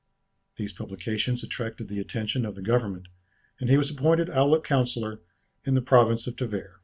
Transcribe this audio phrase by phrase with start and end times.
[0.57, 3.07] These publications attracted the attention of the government,
[3.59, 5.21] and he was appointed Aulic Councillor
[5.63, 6.77] in the province of Tever.